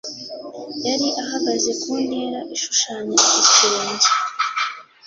[0.87, 4.07] yari ahagaze ku ntera ishushanya igisenge